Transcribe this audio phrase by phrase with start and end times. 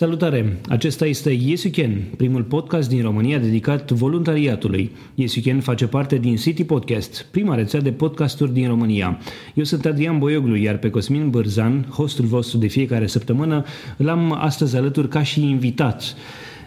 [0.00, 0.60] Salutare!
[0.68, 4.90] Acesta este Yes You Can, primul podcast din România dedicat voluntariatului.
[5.14, 9.18] Yes You Can face parte din City Podcast, prima rețea de podcasturi din România.
[9.54, 13.64] Eu sunt Adrian Boioglu, iar pe Cosmin Bârzan, hostul vostru de fiecare săptămână,
[13.96, 16.14] l-am astăzi alături ca și invitat.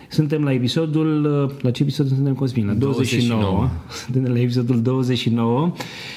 [0.09, 1.21] Suntem la episodul,
[1.61, 2.65] la ce episod suntem Cosmin?
[2.65, 3.41] La 29.
[3.41, 3.69] 29.
[4.05, 5.73] Suntem la episodul 29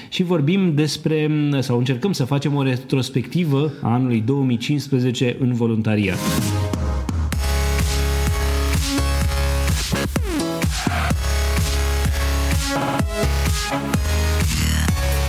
[0.09, 6.19] și vorbim despre, sau încercăm să facem o retrospectivă a anului 2015 în voluntariat.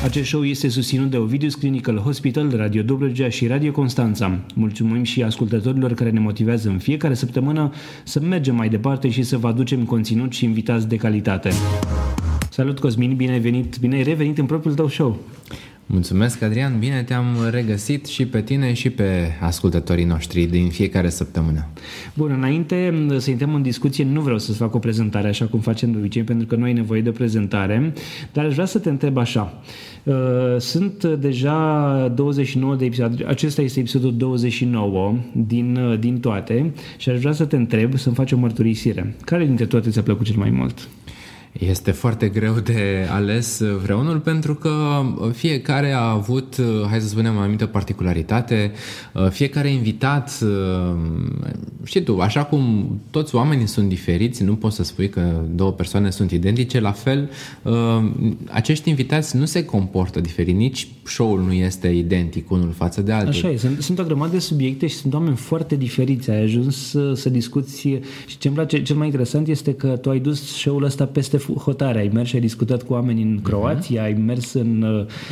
[0.08, 4.40] Acest show este susținut de Ovidius Clinical Hospital, Radio Dobrogea și Radio Constanța.
[4.56, 7.72] Mulțumim și ascultătorilor care ne motivează în fiecare săptămână
[8.04, 11.50] să mergem mai departe și să vă aducem conținut și invitați de calitate.
[12.50, 15.20] Salut Cosmin, bine, venit, bine ai revenit în propriul tău show.
[15.90, 21.68] Mulțumesc, Adrian, bine te-am regăsit și pe tine și pe ascultătorii noștri din fiecare săptămână.
[22.14, 25.92] Bun, înainte să intrăm în discuție, nu vreau să-ți fac o prezentare așa cum facem
[25.92, 27.94] de obicei, pentru că nu ai nevoie de o prezentare,
[28.34, 29.62] dar aș vrea să te întreb așa.
[30.04, 30.16] Uh,
[30.58, 37.20] sunt deja 29 de episoade, acesta este episodul 29 din, uh, din toate și aș
[37.20, 39.16] vrea să te întreb, să-mi faci o mărturisire.
[39.26, 40.88] Care dintre toate ți-a plăcut cel mai mult?
[41.52, 46.56] Este foarte greu de ales vreunul pentru că fiecare a avut,
[46.90, 48.72] hai să spunem, o anumită particularitate,
[49.30, 50.44] fiecare invitat,
[51.84, 56.10] știi tu, așa cum toți oamenii sunt diferiți, nu poți să spui că două persoane
[56.10, 57.30] sunt identice, la fel,
[58.50, 63.30] acești invitați nu se comportă diferit, nici show-ul nu este identic unul față de altul.
[63.30, 66.90] Așa e, sunt, sunt o grămadă de subiecte și sunt oameni foarte diferiți, ai ajuns
[66.90, 67.80] să, să discuți
[68.26, 71.37] și ce îmi place cel mai interesant este că tu ai dus show-ul ăsta peste
[71.38, 74.06] hotare, ai mers și ai discutat cu oameni în Croația, uh-huh.
[74.06, 74.86] ai mers în,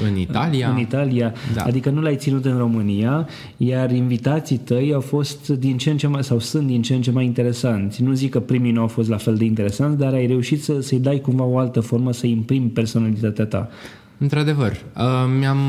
[0.08, 1.64] în Italia, în Italia da.
[1.64, 6.08] adică nu l-ai ținut în România, iar invitații tăi au fost din ce în ce
[6.08, 8.04] mai, sau sunt din ce în ce mai interesanți.
[8.04, 10.82] Nu zic că primii nu au fost la fel de interesanți, dar ai reușit să,
[10.82, 13.70] să-i dai cumva o altă formă, să imprimi personalitatea ta.
[14.18, 15.04] Într-adevăr, uh,
[15.38, 15.60] mi-am,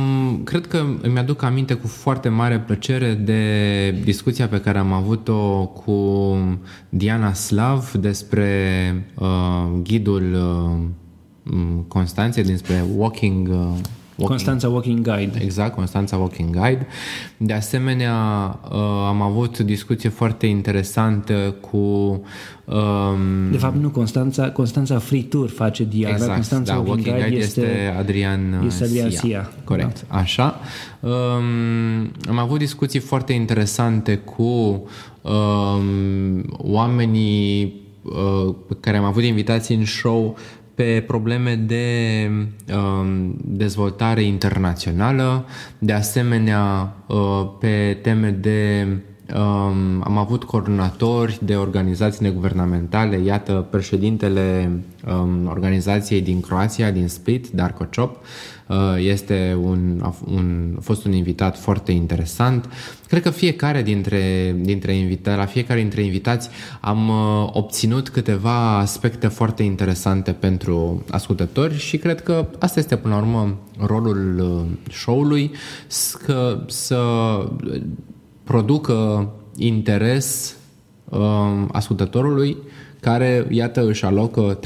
[0.45, 5.67] cred că îmi aduc aminte cu foarte mare plăcere de discuția pe care am avut-o
[5.67, 6.39] cu
[6.89, 8.51] Diana Slav despre
[9.15, 11.55] uh, ghidul uh,
[11.89, 13.79] Constanței, despre Walking uh,
[14.17, 15.39] Walking, Constanța Walking Guide.
[15.43, 16.87] Exact, Constanța Walking Guide.
[17.37, 18.15] De asemenea,
[18.71, 18.79] uh,
[19.09, 21.77] am avut discuție foarte interesantă cu...
[21.77, 26.15] Um, de fapt, nu, Constanța, Constanța Free Tour face Diana.
[26.15, 29.21] Exact, Constanța da, Walking, Guide, Guide este, este Adrian, este Adrian Sia.
[29.21, 29.53] Sia.
[29.65, 30.17] Corect, da.
[30.17, 30.61] așa.
[31.01, 31.13] Um,
[32.29, 39.85] am avut discuții foarte interesante cu um, oamenii uh, pe care am avut invitații în
[39.85, 40.37] show
[40.77, 42.29] pe probleme de
[42.75, 45.47] um, dezvoltare internațională,
[45.79, 48.87] de asemenea uh, pe teme de
[49.35, 54.71] um, am avut coordonatori de organizații neguvernamentale, iată președintele
[55.09, 58.17] um, organizației din Croația, din Split, Darko Chop,
[58.67, 62.69] uh, este un, un, a fost un invitat foarte interesant.
[63.09, 66.49] Cred că fiecare dintre, dintre invitați, la fiecare dintre invitați
[66.81, 73.15] am uh, obținut câteva aspecte foarte interesante pentru ascultători și cred că asta este până
[73.15, 75.51] la urmă rolul uh, show-ului,
[75.87, 76.99] să, să
[78.47, 80.57] producă interes
[81.09, 82.57] uh, ascultătorului
[83.01, 84.59] care, iată, își alocă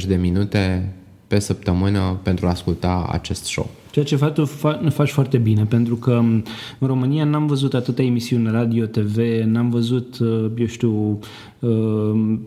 [0.00, 0.92] 30-40 de minute
[1.26, 3.70] pe săptămână pentru a asculta acest show.
[3.92, 4.38] Ceea ce faci,
[4.88, 6.42] faci foarte bine, pentru că în
[6.78, 11.18] România n-am văzut atâtea emisiuni radio, TV, n-am văzut, uh, eu știu,
[11.58, 12.38] uh,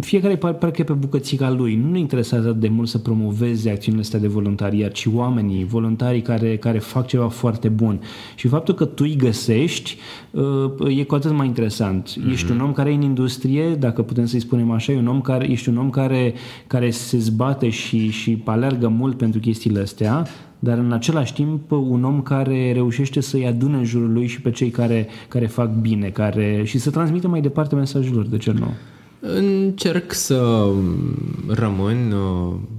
[0.00, 1.74] fiecare parcă e pe bucățica lui.
[1.74, 6.56] Nu ne interesează de mult să promoveze acțiunile astea de voluntariat, ci oamenii, voluntarii care,
[6.56, 8.00] care fac ceva foarte bun.
[8.34, 9.96] Și faptul că tu îi găsești
[10.30, 12.10] uh, e cu atât mai interesant.
[12.10, 12.32] Mm-hmm.
[12.32, 15.20] Ești un om care e în industrie, dacă putem să-i spunem așa, e un om
[15.20, 16.34] care, ești un om care,
[16.66, 20.26] care se zbate și, și alergă mult pentru chestiile astea,
[20.58, 24.50] dar în același timp un om care reușește să-i adune în jurul lui și pe
[24.50, 28.54] cei care, care fac bine care, și să transmită mai departe mesajul lor de cel
[28.54, 28.72] nou.
[29.20, 30.68] Încerc să
[31.48, 32.14] rămân,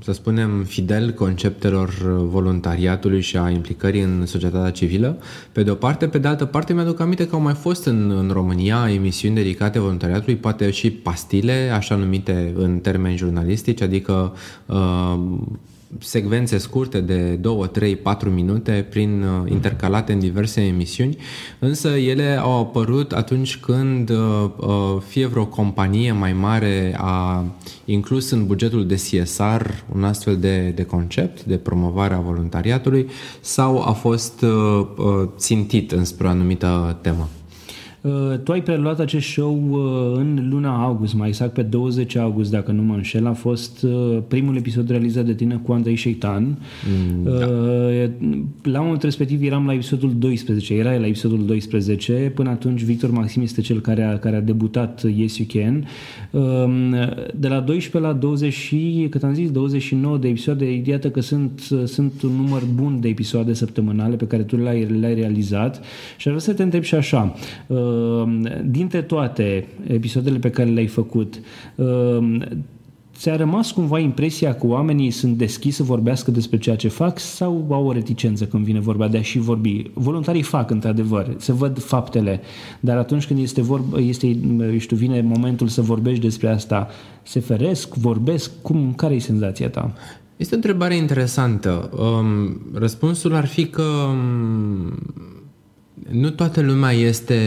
[0.03, 1.89] să spunem, fidel conceptelor
[2.29, 5.17] voluntariatului și a implicării în societatea civilă.
[5.51, 8.13] Pe de o parte, pe de altă parte, mi-aduc aminte că au mai fost în,
[8.17, 14.33] în România emisiuni dedicate voluntariatului, poate și pastile, așa numite în termeni jurnalistici, adică
[14.65, 15.19] uh,
[15.99, 21.17] secvențe scurte de 2, 3, 4 minute prin uh, intercalate în diverse emisiuni,
[21.59, 27.45] însă ele au apărut atunci când uh, uh, fie vreo companie mai mare a
[27.85, 33.07] inclus în bugetul de CSR un astfel de, de concept de promovare a voluntariatului
[33.39, 34.45] sau a fost
[35.37, 37.29] țintit înspre o anumită temă.
[38.07, 42.51] Uh, tu ai preluat acest show uh, în luna august, mai exact pe 20 august,
[42.51, 43.27] dacă nu mă înșel.
[43.27, 46.43] A fost uh, primul episod realizat de tine cu Andrei Șeitan.
[46.43, 47.45] Mm, da.
[48.71, 52.31] La momentul respectiv eram la episodul 12, era la episodul 12.
[52.35, 55.87] Până atunci Victor Maxim este cel care a, care a debutat Yes You Can.
[56.31, 56.91] Um,
[57.35, 61.61] de la 12 la 20 și, cât am zis, 29 de episoade, iată că sunt,
[61.85, 65.81] sunt un număr bun de episoade săptămânale pe care tu le-ai, le-ai realizat
[66.17, 67.35] și aș vrea să te întreb și așa,
[67.67, 67.96] uh,
[68.65, 71.39] dintre toate episoadele pe care le-ai făcut,
[71.75, 72.37] uh,
[73.17, 77.67] ți-a rămas cumva impresia că oamenii sunt deschiși să vorbească despre ceea ce fac sau
[77.69, 79.91] au o reticență când vine vorba de a și vorbi?
[79.93, 82.41] Voluntarii fac, într-adevăr, se văd faptele,
[82.79, 84.37] dar atunci când este, vorba, este
[84.77, 86.87] știu, vine momentul să vorbești despre asta,
[87.23, 88.51] se feresc, vorbesc?
[88.61, 89.93] Cum, care e senzația ta?
[90.37, 91.89] Este o întrebare interesantă.
[91.97, 94.93] Um, răspunsul ar fi că um,
[96.09, 97.39] nu toată lumea este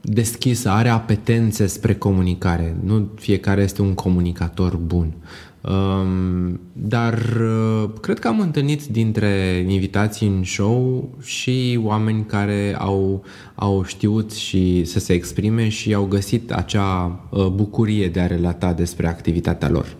[0.00, 2.76] deschisă, are apetențe spre comunicare.
[2.84, 5.14] Nu fiecare este un comunicator bun.
[5.60, 13.24] Um, dar uh, cred că am întâlnit dintre invitații în show și oameni care au,
[13.54, 18.72] au știut și să se exprime și au găsit acea uh, bucurie de a relata
[18.72, 19.96] despre activitatea lor.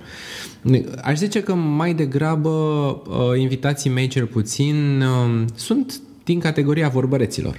[1.03, 7.57] Aș zice că mai degrabă uh, invitații mei cel puțin uh, sunt din categoria vorbăreților.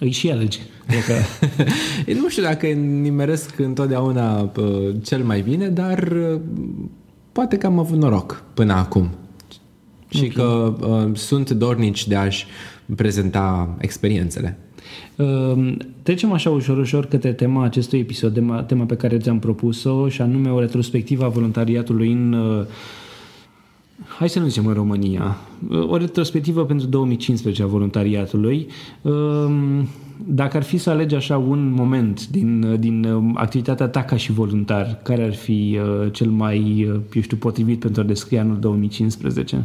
[0.00, 0.60] Îi și alegi.
[2.20, 6.40] nu știu dacă nimeresc întotdeauna uh, cel mai bine, dar uh,
[7.32, 9.10] poate că am avut noroc până acum.
[10.08, 10.28] Și okay.
[10.28, 12.46] că uh, sunt dornici de a-și
[12.96, 14.58] prezenta experiențele.
[15.16, 20.08] Uh, trecem așa ușor, ușor către tema acestui episod, tema, tema pe care ți-am propus-o
[20.08, 22.66] și anume o retrospectivă a voluntariatului în uh,
[24.18, 25.36] hai să nu zicem în România,
[25.88, 28.66] o retrospectivă pentru 2015 a voluntariatului.
[29.02, 29.88] Ehm,
[30.26, 34.32] dacă ar fi să alegi așa un moment din, din um, activitatea ta ca și
[34.32, 38.58] voluntar, care ar fi uh, cel mai, uh, eu știu, potrivit pentru a descrie anul
[38.58, 39.64] 2015?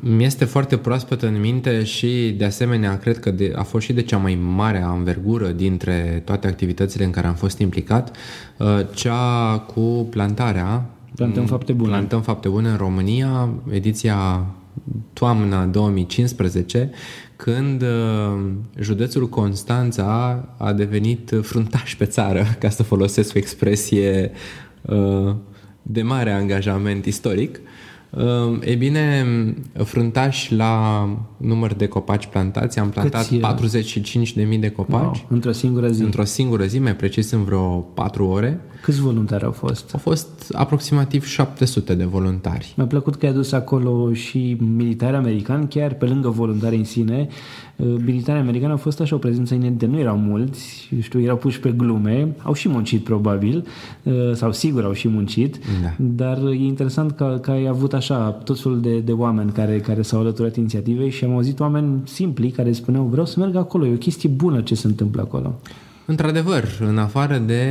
[0.00, 3.92] Mi este foarte proaspăt în minte și, de asemenea, cred că de, a fost și
[3.92, 8.16] de cea mai mare anvergură dintre toate activitățile în care am fost implicat,
[8.58, 11.90] uh, cea cu plantarea Plantăm mm, fapte bune.
[11.90, 14.46] Plantăm fapte bune în România, ediția
[15.12, 16.90] toamna 2015,
[17.36, 24.30] când uh, județul Constanța a devenit fruntaș pe țară, ca să folosesc o expresie
[24.82, 25.34] uh,
[25.82, 27.56] de mare angajament istoric.
[27.56, 27.62] Uh,
[28.60, 29.24] e bine,
[29.84, 35.02] fruntaș la număr de copaci plantați, am plantat 45.000 de copaci.
[35.02, 36.02] Wow, într-o singură zi.
[36.02, 38.60] Într-o singură zi, mai precis în vreo 4 ore.
[38.82, 39.90] Câți voluntari au fost?
[39.92, 42.74] Au fost aproximativ 700 de voluntari.
[42.76, 47.28] Mi-a plăcut că ai adus acolo și militari americani, chiar pe lângă voluntari în sine.
[47.76, 49.86] Uh, militarii americani au fost așa o prezență inedită.
[49.86, 53.66] Nu erau mulți, știu, erau puși pe glume, au și muncit probabil,
[54.02, 55.94] uh, sau sigur au și muncit, da.
[55.98, 60.02] dar e interesant că, că ai avut așa tot felul de, de oameni care, care
[60.02, 63.92] s-au alăturat inițiativei și am auzit oameni simpli care spuneau vreau să merg acolo, e
[63.92, 65.60] o chestie bună ce se întâmplă acolo.
[66.08, 67.64] Într-adevăr, în afară de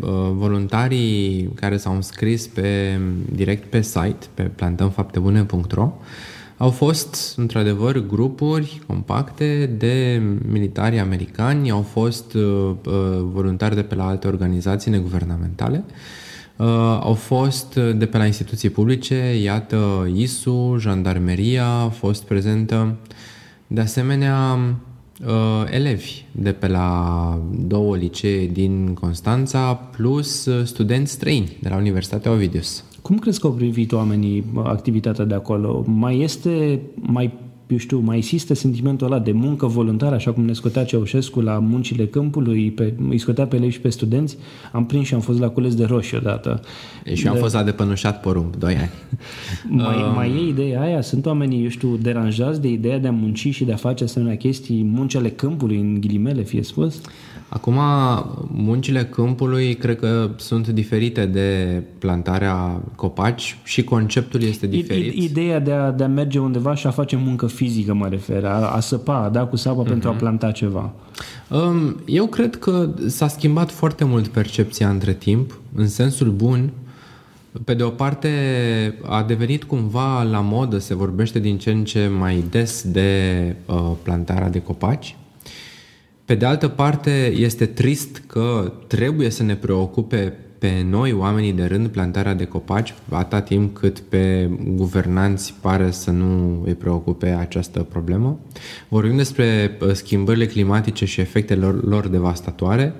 [0.00, 2.98] uh, voluntarii care s-au înscris pe,
[3.32, 5.92] direct pe site, pe plantămfaptebune.ro,
[6.58, 12.94] au fost, într-adevăr, grupuri compacte de militari americani, au fost uh, uh
[13.32, 15.84] voluntari de pe la alte organizații neguvernamentale,
[16.56, 16.66] uh,
[17.00, 22.96] au fost de pe la instituții publice, iată, ISU, Jandarmeria a fost prezentă,
[23.66, 24.58] de asemenea,
[25.26, 31.76] uh, elevi de pe la două licee din Constanța, plus uh, studenți străini de la
[31.76, 32.84] Universitatea Ovidius.
[33.08, 35.84] Cum crezi că au privit oamenii activitatea de acolo?
[35.86, 37.32] Mai este, mai
[37.68, 41.58] eu știu, mai există sentimentul ăla de muncă voluntară, așa cum ne scotea Ceaușescu la
[41.58, 44.36] muncile câmpului, pe, îi scotea pe elevi și pe studenți.
[44.72, 46.60] Am prins și am fost la cules de roșii odată.
[47.12, 47.28] Și de...
[47.28, 48.90] am fost la pănușat porumb, doi ani.
[49.84, 50.14] mai, um...
[50.14, 51.00] mai e ideea aia?
[51.00, 54.36] Sunt oamenii, eu știu, deranjați de ideea de a munci și de a face asemenea
[54.36, 57.00] chestii, muncele câmpului, în ghilimele, fie spus?
[57.48, 57.78] Acum,
[58.52, 65.14] muncile câmpului cred că sunt diferite de plantarea copaci și conceptul este diferit.
[65.14, 68.68] Ideea de a, de a merge undeva și a face muncă fizică, mă refer, a,
[68.68, 69.88] a săpa, a da cu sapa uh-huh.
[69.88, 70.92] pentru a planta ceva.
[71.50, 76.70] Um, eu cred că s-a schimbat foarte mult percepția între timp, în sensul bun.
[77.64, 78.28] Pe de o parte,
[79.06, 83.90] a devenit cumva la modă, se vorbește din ce în ce mai des de uh,
[84.02, 85.16] plantarea de copaci
[86.28, 91.64] pe de altă parte, este trist că trebuie să ne preocupe pe noi, oamenii de
[91.64, 97.82] rând, plantarea de copaci, atâta timp cât pe guvernanți pare să nu îi preocupe această
[97.82, 98.38] problemă.
[98.88, 102.94] Vorbim despre uh, schimbările climatice și efectele lor, lor devastatoare.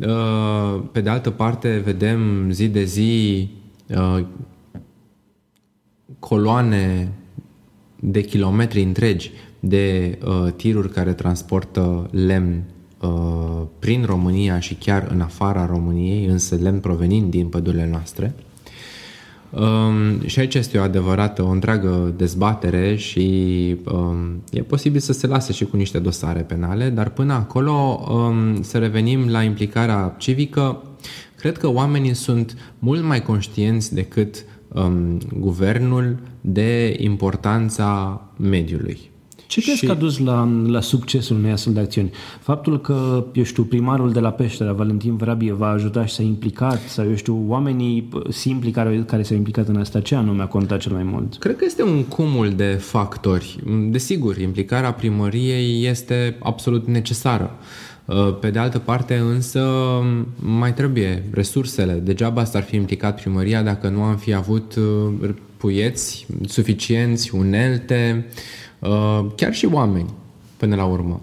[0.00, 3.48] Uh, pe de altă parte, vedem zi de zi
[3.88, 4.24] uh,
[6.18, 7.12] coloane
[8.00, 10.18] de kilometri întregi de
[10.56, 12.75] tiruri care transportă lemn Uh,
[13.78, 18.34] prin România și chiar în afara României, însă lemn provenind din pădurile noastre.
[19.50, 25.26] Um, și aici este o adevărată, o întreagă dezbatere și um, e posibil să se
[25.26, 30.82] lase și cu niște dosare penale, dar până acolo um, să revenim la implicarea civică.
[31.36, 39.10] Cred că oamenii sunt mult mai conștienți decât um, guvernul de importanța mediului.
[39.46, 39.86] Ce crezi și...
[39.86, 42.10] că a dus la, la succesul unei astfel de acțiuni?
[42.40, 46.80] Faptul că, eu știu, primarul de la Peștera, Valentin Vrabie, va ajuta și s-a implicat,
[46.88, 50.78] sau, eu știu, oamenii simpli care, care s-au implicat în asta, ce anume a contat
[50.78, 51.36] cel mai mult?
[51.38, 53.58] Cred că este un cumul de factori.
[53.90, 57.50] Desigur, implicarea primăriei este absolut necesară.
[58.40, 59.68] Pe de altă parte, însă,
[60.36, 61.92] mai trebuie resursele.
[61.92, 68.65] Degeaba s-ar fi implicat primăria dacă nu am fi avut uh, puieți suficienți, unelte, Uh,
[69.34, 70.14] chiar și oameni,
[70.56, 71.20] până la urmă.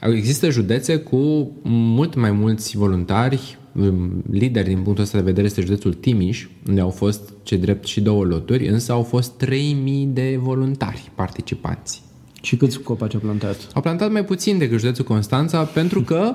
[0.00, 5.60] Există județe cu mult mai mulți voluntari, um, lideri din punctul ăsta de vedere este
[5.60, 10.38] județul Timiș, unde au fost ce drept și două loturi, însă au fost 3000 de
[10.42, 12.02] voluntari participanți.
[12.42, 13.68] Și câți copaci au plantat?
[13.74, 16.34] Au plantat mai puțin decât județul Constanța, pentru că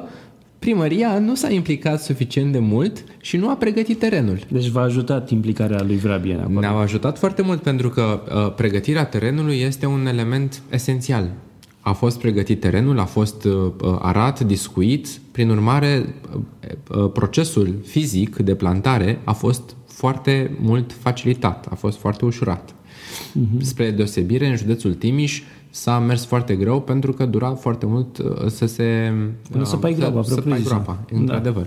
[0.61, 4.39] primăria nu s-a implicat suficient de mult și nu a pregătit terenul.
[4.47, 9.59] Deci v-a ajutat implicarea lui Vrabie Ne-a ajutat foarte mult pentru că uh, pregătirea terenului
[9.59, 11.31] este un element esențial.
[11.79, 16.41] A fost pregătit terenul, a fost uh, uh arat, discuit, prin urmare uh,
[16.89, 22.73] uh, procesul fizic de plantare a fost foarte mult facilitat, a fost foarte ușurat.
[22.73, 23.61] Uh-huh.
[23.61, 25.41] Spre deosebire, în județul Timiș,
[25.71, 29.13] s-a mers foarte greu pentru că dura foarte mult uh, să se...
[29.51, 31.17] Până să pai groapa, să, să pai groapa, da.
[31.17, 31.65] într-adevăr.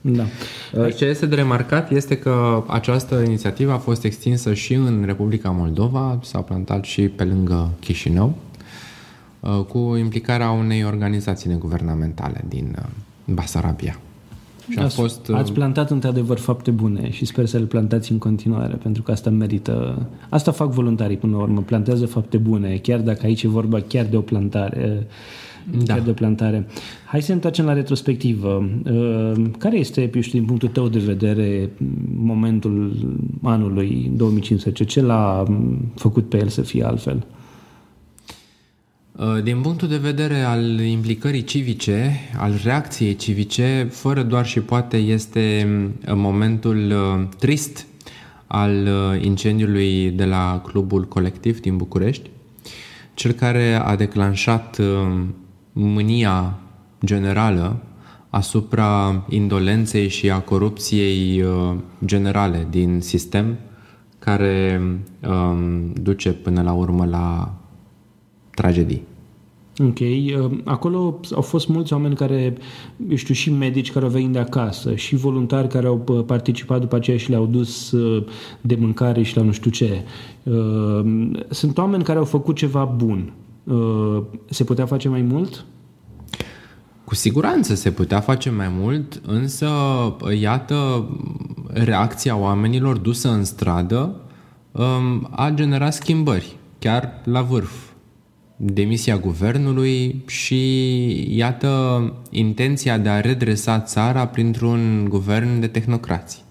[0.00, 0.24] Da.
[0.72, 5.50] Uh, ce este de remarcat este că această inițiativă a fost extinsă și în Republica
[5.50, 8.34] Moldova, s-a plantat și pe lângă Chișinău,
[9.40, 12.76] uh, cu implicarea unei organizații neguvernamentale din
[13.24, 13.98] Basarabia.
[14.68, 18.18] Și a fost, ați uh, plantat într-adevăr fapte bune și sper să le plantați în
[18.18, 20.06] continuare, pentru că asta merită.
[20.28, 24.04] Asta fac voluntarii până la urmă, plantează fapte bune, chiar dacă aici e vorba chiar
[24.04, 25.06] de o plantare.
[25.70, 25.94] Da.
[25.94, 26.66] Chiar de o plantare.
[27.06, 28.70] Hai să ne întoarcem la retrospectivă.
[28.84, 31.70] Uh, care este, eu știu, din punctul tău de vedere,
[32.16, 32.96] momentul
[33.42, 34.84] anului 2015?
[34.84, 35.44] Ce l-a
[35.94, 37.24] făcut pe el să fie altfel?
[39.22, 44.96] Uh, din punctul de vedere al implicării civice, al reacției civice, fără doar și poate
[44.96, 45.66] este
[46.06, 47.86] uh, momentul uh, trist
[48.46, 48.88] al
[49.20, 52.30] incendiului de la Clubul Colectiv din București,
[53.14, 54.80] cel care a declanșat
[55.72, 56.58] mânia
[57.04, 57.82] generală
[58.30, 61.44] asupra indolenței și a corupției
[62.04, 63.56] generale din sistem,
[64.18, 64.80] care
[65.28, 67.54] um, duce până la urmă la
[68.50, 69.10] tragedii.
[69.88, 69.98] Ok.
[70.00, 72.54] Uh, acolo au fost mulți oameni care,
[73.08, 76.80] eu știu, și medici care au venit de acasă, și voluntari care au uh, participat
[76.80, 78.24] după aceea și le-au dus uh,
[78.60, 80.04] de mâncare și la nu știu ce.
[81.48, 83.32] Sunt oameni care au făcut ceva bun.
[84.48, 85.64] Se putea face mai mult?
[87.04, 89.68] Cu siguranță se putea face mai mult, însă,
[90.40, 91.08] iată,
[91.66, 94.20] reacția oamenilor dusă în stradă
[94.72, 97.91] um, a generat schimbări, chiar la vârf
[98.56, 106.42] demisia guvernului și, iată, intenția de a redresa țara printr-un guvern de tehnocrații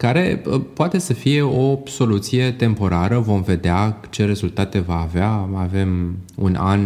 [0.00, 5.48] care uh, poate să fie o soluție temporară, vom vedea ce rezultate va avea.
[5.54, 6.80] Avem un an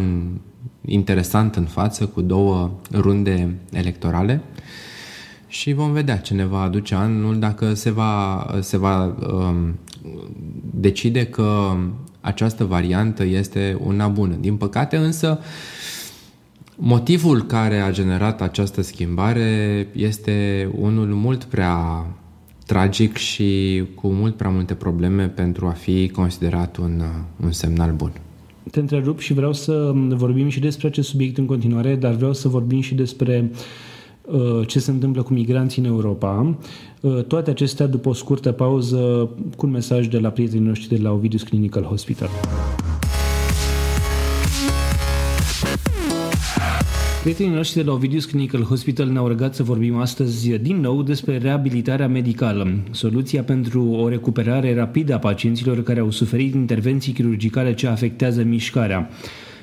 [0.84, 4.42] interesant în față cu două runde electorale
[5.46, 9.78] și vom vedea ce ne va aduce anul dacă se va, se va um,
[10.70, 11.76] decide că
[12.24, 14.34] această variantă este una bună.
[14.40, 15.38] Din păcate însă,
[16.76, 22.06] motivul care a generat această schimbare este unul mult prea
[22.66, 27.02] tragic și cu mult prea multe probleme pentru a fi considerat un,
[27.44, 28.12] un semnal bun.
[28.70, 32.48] Te întrerup și vreau să vorbim și despre acest subiect în continuare, dar vreau să
[32.48, 33.58] vorbim și despre uh,
[34.66, 36.56] ce se întâmplă cu migranții în Europa.
[37.00, 41.02] Uh, toate acestea după o scurtă pauză cu un mesaj de la prietenii noștri de
[41.02, 42.28] la Ovidius Clinical Hospital.
[47.22, 51.38] Prietenii noștri de la Ovidius Clinical Hospital ne-au rugat să vorbim astăzi din nou despre
[51.38, 57.86] reabilitarea medicală, soluția pentru o recuperare rapidă a pacienților care au suferit intervenții chirurgicale ce
[57.86, 59.10] afectează mișcarea.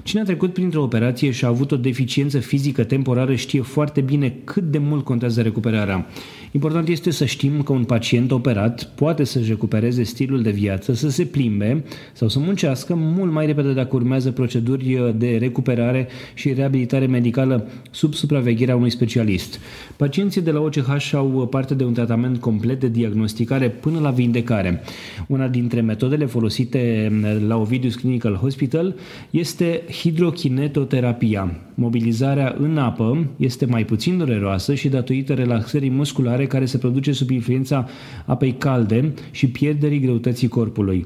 [0.04, 4.36] Cine a trecut printr-o operație și a avut o deficiență fizică temporară știe foarte bine
[4.44, 6.08] cât de mult contează recuperarea.
[6.54, 11.10] Important este să știm că un pacient operat poate să-și recupereze stilul de viață, să
[11.10, 17.06] se plimbe sau să muncească mult mai repede dacă urmează proceduri de recuperare și reabilitare
[17.06, 19.60] medicală sub supravegherea unui specialist.
[19.96, 24.82] Pacienții de la OCH au parte de un tratament complet de diagnosticare până la vindecare.
[25.28, 27.12] Una dintre metodele folosite
[27.48, 28.96] la Ovidius Clinical Hospital
[29.30, 31.56] este hidrokinetoterapia.
[31.76, 37.30] Mobilizarea în apă este mai puțin dureroasă și datorită relaxării musculare care se produce sub
[37.30, 37.88] influența
[38.26, 41.06] apei calde și pierderii greutății corpului.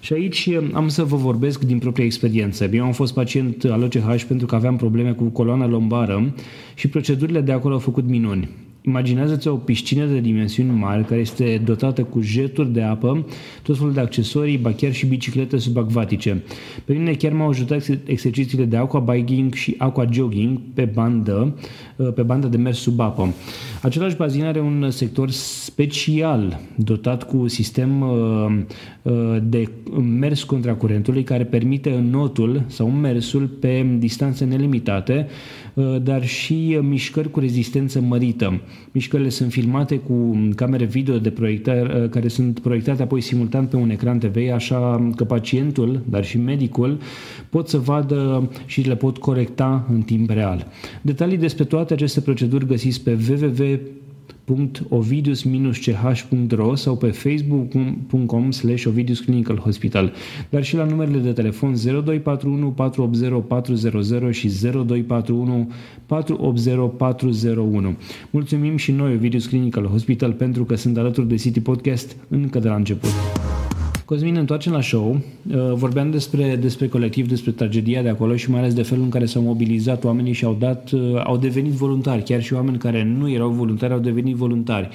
[0.00, 2.70] Și aici am să vă vorbesc din propria experiență.
[2.72, 6.34] Eu am fost pacient al OCH pentru că aveam probleme cu coloana lombară
[6.74, 8.48] și procedurile de acolo au făcut minuni.
[8.84, 13.26] Imaginează-ți o piscină de dimensiuni mari care este dotată cu jeturi de apă,
[13.62, 16.42] tot felul de accesorii, ba chiar și biciclete subacvatice.
[16.84, 21.56] Pe mine chiar m-au ajutat exercițiile de aqua biking și aqua jogging pe bandă,
[22.14, 23.34] pe bandă de mers sub apă.
[23.82, 28.58] Același bazin are un sector special dotat cu sistem uh,
[29.02, 29.68] uh, de
[30.18, 35.26] mers contra curentului care permite notul sau mersul pe distanțe nelimitate,
[35.74, 38.60] uh, dar și mișcări cu rezistență mărită.
[38.92, 43.90] Mișcările sunt filmate cu camere video de proiectare care sunt proiectate apoi simultan pe un
[43.90, 46.98] ecran TV, așa că pacientul, dar și medicul
[47.50, 50.66] pot să vadă și le pot corecta în timp real.
[51.02, 53.80] Detalii despre toate aceste proceduri găsiți pe www
[54.46, 60.12] www.ovidius-ch.ro sau pe facebook.com slash Ovidius Clinical Hospital,
[60.50, 65.70] dar și la numerele de telefon 0241 480 400 și 0241
[66.06, 67.96] 480 401.
[68.30, 72.68] Mulțumim și noi Ovidius Clinical Hospital pentru că sunt alături de City Podcast încă de
[72.68, 73.10] la început.
[74.12, 75.10] Cosmin, ne întoarcem la show.
[75.10, 79.10] Uh, vorbeam despre, despre colectiv, despre tragedia de acolo și mai ales de felul în
[79.10, 82.22] care s-au mobilizat oamenii și au dat, uh, au devenit voluntari.
[82.22, 84.88] Chiar și oameni care nu erau voluntari au devenit voluntari.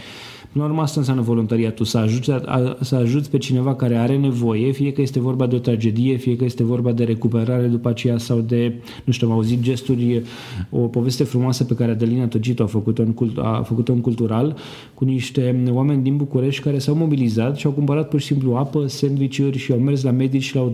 [0.51, 4.17] Până la urmă, asta înseamnă voluntariatul, să ajuți, a, să ajuți pe cineva care are
[4.17, 7.89] nevoie, fie că este vorba de o tragedie, fie că este vorba de recuperare după
[7.89, 10.21] aceea sau de, nu știu, am auzit gesturi,
[10.69, 14.55] o poveste frumoasă pe care Adelina Togito a făcut-o în, cult, a făcut-o în cultural
[14.93, 18.87] cu niște oameni din București care s-au mobilizat și au cumpărat pur și simplu apă,
[18.87, 20.73] sandvișuri și au mers la medici și le-au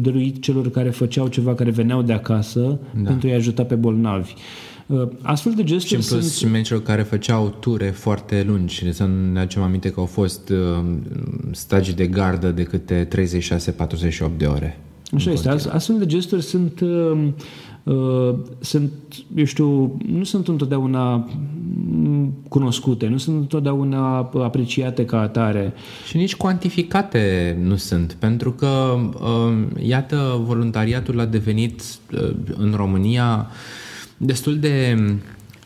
[0.00, 3.08] dăruit celor care făceau ceva, care veneau de acasă da.
[3.08, 4.34] pentru a-i ajuta pe bolnavi.
[4.88, 6.48] Uh, astfel de gesturi și în plus sunt...
[6.48, 8.92] și medicilor care făceau ture foarte lungi.
[8.92, 10.84] Să ne aducem aminte că au fost uh,
[11.50, 14.80] stagii de gardă de câte 36-48 de ore.
[15.14, 15.48] Așa este.
[15.48, 17.28] Astfel de gesturi sunt, uh,
[17.82, 18.92] uh, sunt,
[19.34, 21.28] eu știu, nu sunt întotdeauna
[22.48, 25.72] cunoscute, nu sunt întotdeauna apreciate ca atare.
[26.06, 33.46] Și nici cuantificate nu sunt, pentru că, uh, iată, voluntariatul a devenit uh, în România
[33.50, 33.77] uh,
[34.18, 34.96] destul de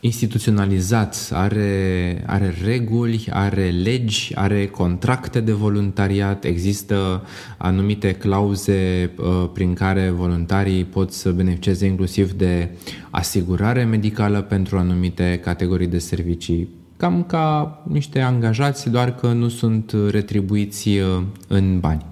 [0.04, 9.74] instituționalizat, are, are reguli, are legi, are contracte de voluntariat, există anumite clauze uh, prin
[9.74, 12.68] care voluntarii pot să beneficieze inclusiv de
[13.10, 19.94] asigurare medicală pentru anumite categorii de servicii, cam ca niște angajați, doar că nu sunt
[20.10, 22.12] retribuiți uh, în bani.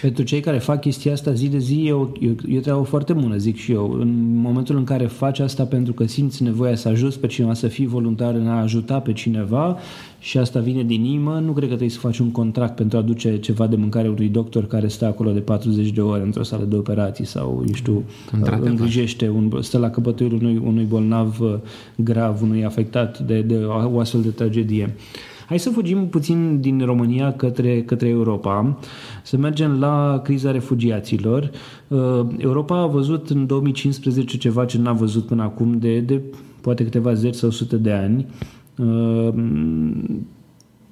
[0.00, 2.82] Pentru cei care fac chestia asta zi de zi, e o, e, e o treabă
[2.82, 3.96] foarte bună, zic și eu.
[4.00, 7.68] În momentul în care faci asta pentru că simți nevoia să ajuți pe cineva, să
[7.68, 9.78] fii voluntar în a ajuta pe cineva
[10.18, 13.00] și asta vine din inimă, nu cred că trebuie să faci un contract pentru a
[13.00, 16.64] aduce ceva de mâncare unui doctor care stă acolo de 40 de ore într-o sală
[16.64, 18.04] de operații sau, eu știu,
[18.60, 21.54] îngrijește, un, stă la căpătâiul unui, unui bolnav uh,
[21.96, 24.94] grav, unui afectat de, de o astfel de tragedie.
[25.48, 28.78] Hai să fugim puțin din România către, către Europa,
[29.22, 31.50] să mergem la criza refugiaților.
[31.88, 36.20] Uh, Europa a văzut în 2015 ceva ce n-a văzut până acum de, de
[36.60, 38.26] poate câteva zeci sau sute de ani.
[38.76, 39.34] Uh,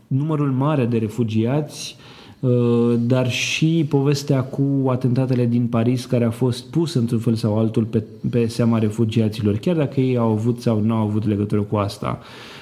[0.06, 1.96] numărul mare de refugiați
[2.40, 7.58] uh, dar și povestea cu atentatele din Paris care a fost pus într-un fel sau
[7.58, 11.60] altul pe, pe seama refugiaților, chiar dacă ei au avut sau nu au avut legătură
[11.60, 12.18] cu asta.
[12.20, 12.55] Uh,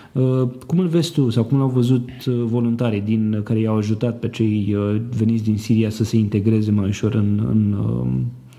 [0.67, 4.29] cum îl vezi tu sau cum l-au văzut uh, voluntarii din, care i-au ajutat pe
[4.29, 7.77] cei uh, veniți din Siria să se integreze mai ușor în, în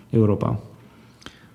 [0.10, 0.60] Europa?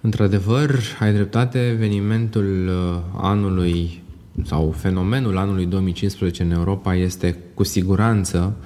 [0.01, 2.71] Într-adevăr, ai dreptate, evenimentul
[3.17, 4.03] anului
[4.45, 8.57] sau fenomenul anului 2015 în Europa este cu siguranță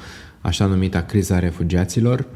[0.40, 2.26] așa numita criza refugiaților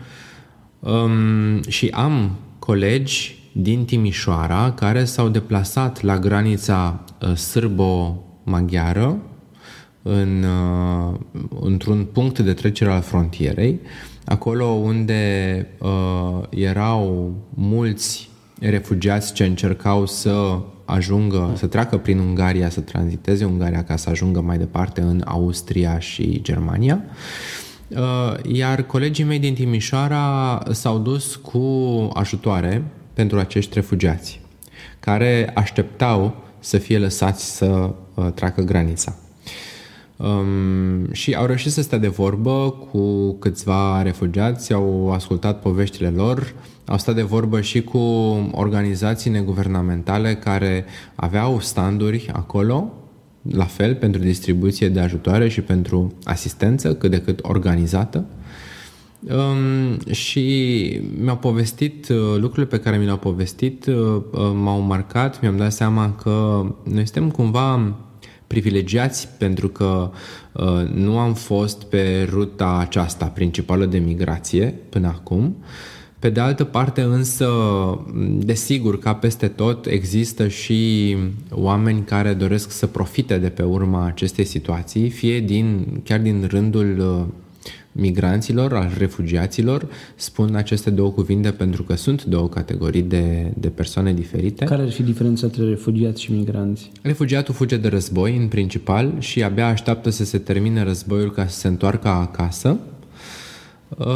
[0.78, 7.34] um, și am colegi din Timișoara care s-au deplasat la granița uh,
[8.48, 9.18] sârbo-maghiară
[10.02, 11.14] în, uh,
[11.60, 13.80] într-un punct de trecere al frontierei,
[14.24, 18.30] acolo unde uh, erau mulți
[18.60, 24.40] refugiați ce încercau să ajungă, să treacă prin Ungaria, să tranziteze Ungaria ca să ajungă
[24.40, 27.02] mai departe în Austria și Germania.
[27.88, 31.58] Uh, iar colegii mei din Timișoara s-au dus cu
[32.12, 34.40] ajutoare pentru acești refugiați,
[35.00, 39.16] care așteptau să fie lăsați să uh, treacă granița.
[40.16, 46.54] Um, și au reușit să stea de vorbă cu câțiva refugiați, au ascultat poveștile lor,
[46.84, 47.98] au stat de vorbă și cu
[48.52, 52.92] organizații neguvernamentale care aveau standuri acolo,
[53.42, 58.24] la fel, pentru distribuție de ajutoare și pentru asistență, cât de cât organizată.
[59.20, 63.94] Um, și mi-au povestit uh, lucrurile pe care mi le-au povestit, uh,
[64.30, 67.94] uh, m-au marcat, mi-am dat seama că noi suntem cumva
[68.46, 70.10] privilegiați pentru că
[70.52, 75.56] uh, nu am fost pe ruta aceasta principală de migrație până acum.
[76.18, 77.48] Pe de altă parte însă,
[78.38, 81.16] desigur, ca peste tot, există și
[81.50, 86.98] oameni care doresc să profite de pe urma acestei situații, fie din, chiar din rândul
[86.98, 87.34] uh,
[87.98, 94.12] migranților, al refugiaților, spun aceste două cuvinte pentru că sunt două categorii de, de persoane
[94.12, 94.64] diferite.
[94.64, 96.90] Care ar fi diferența între refugiați și migranți?
[97.02, 101.58] Refugiatul fuge de război în principal și abia așteaptă să se termine războiul ca să
[101.58, 102.78] se întoarcă acasă.
[103.88, 104.06] Uh,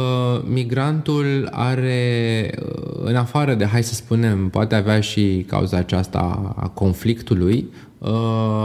[0.45, 6.67] migrantul are, uh, în afară de, hai să spunem, poate avea și cauza aceasta a
[6.67, 7.69] conflictului,
[8.03, 8.09] Uh,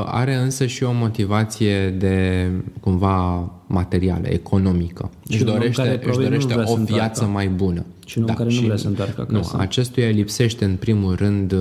[0.05, 2.49] are însă și o motivație de
[2.81, 5.11] cumva materială, economică.
[5.29, 7.85] Și dorește, își dorește o viață mai bună.
[8.07, 9.57] Și un da, care nu vrea să întoarcă acasă.
[9.57, 11.55] Nu, acestuia lipsește în primul rând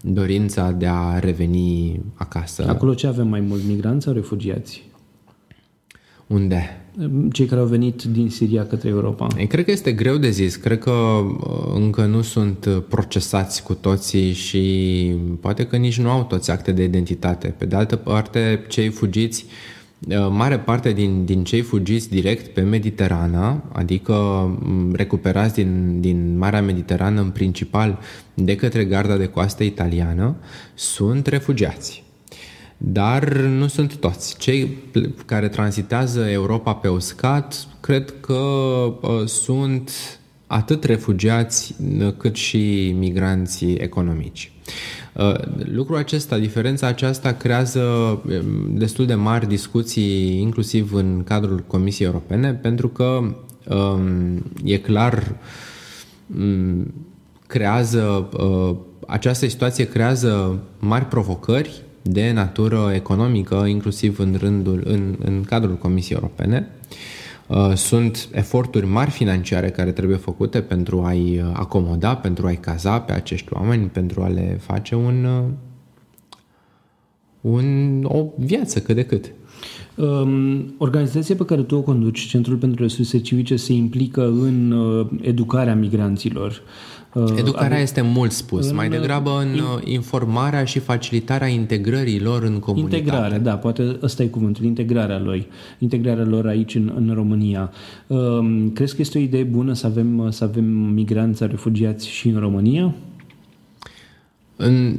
[0.00, 2.68] dorința de a reveni acasă.
[2.68, 4.84] Acolo ce avem mai mult, migranți sau refugiați?
[6.26, 6.80] Unde?
[7.32, 9.26] Cei care au venit din Siria către Europa.
[9.38, 10.56] Ei, cred că este greu de zis.
[10.56, 16.10] Cred că uh, încă nu sunt uh, procesați cu toții și poate că nici nu
[16.10, 17.54] au toți acte de identitate.
[17.58, 19.44] Pe de altă parte, cei fugiți,
[20.08, 24.14] uh, mare parte din, din cei fugiți direct pe Mediterana, adică
[24.62, 27.98] mm, recuperați din, din Marea Mediterană în principal
[28.34, 30.36] de către garda de coastă italiană,
[30.74, 32.06] sunt refugiați
[32.78, 34.36] dar nu sunt toți.
[34.36, 34.76] Cei
[35.26, 39.90] care tranzitează Europa pe uscat, cred că uh, sunt
[40.46, 44.52] atât refugiați uh, cât și migranții economici.
[45.12, 45.34] Uh,
[45.72, 48.22] lucrul acesta, diferența aceasta creează um,
[48.78, 53.34] destul de mari discuții inclusiv în cadrul Comisiei Europene pentru că
[53.68, 55.36] um, e clar
[56.38, 56.94] um,
[57.46, 58.28] creează
[59.06, 66.18] această situație creează mari provocări de natură economică, inclusiv în, rândul, în, în cadrul Comisiei
[66.20, 66.68] Europene.
[67.46, 73.00] Uh, sunt eforturi mari financiare care trebuie făcute pentru a-i uh, acomoda, pentru a-i caza
[73.00, 75.44] pe acești oameni, pentru a le face un, uh,
[77.40, 79.32] un, o viață cât de cât.
[79.94, 85.06] Um, organizația pe care tu o conduci, Centrul pentru Resurse Civice, se implică în uh,
[85.20, 86.50] educarea migranților.
[86.50, 86.97] Uh, Uh,
[87.36, 87.80] Educarea Ave...
[87.80, 92.58] este mult spus, în, mai degrabă în in, uh, informarea și facilitarea integrării lor în
[92.58, 92.96] comunitate.
[92.96, 95.46] Integrare, da, poate ăsta e cuvântul, integrarea lor,
[95.78, 97.70] integrarea lor aici în, în România.
[98.06, 102.38] Um, crezi că este o idee bună să avem, să avem migranți, refugiați și în
[102.38, 102.94] România?
[104.56, 104.98] În,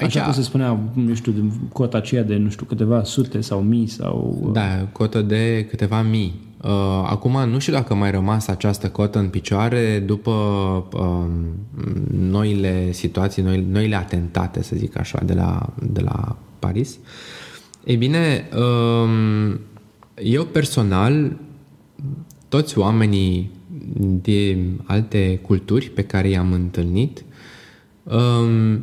[0.00, 0.16] Aici...
[0.16, 3.86] Așa cum se spunea, nu știu, cota aceea de, nu știu, câteva sute sau mii
[3.86, 4.50] sau...
[4.52, 6.34] Da, cotă de câteva mii.
[6.64, 6.70] Uh,
[7.06, 10.30] acum nu știu dacă mai rămas această cotă în picioare după
[10.92, 11.26] uh,
[12.10, 16.98] noile situații, noi, noile atentate, să zic așa, de la, de la Paris.
[17.84, 19.56] Ei bine, uh,
[20.22, 21.36] eu personal,
[22.48, 23.50] toți oamenii
[24.22, 27.24] de alte culturi pe care i-am întâlnit,
[28.02, 28.78] uh,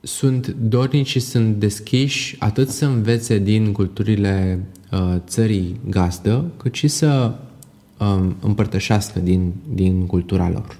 [0.00, 4.77] sunt dornici și sunt deschiși atât să învețe din culturile uh,
[5.26, 7.34] țării gazdă, cât și să
[7.98, 10.78] um, împărtășească din, din cultura lor.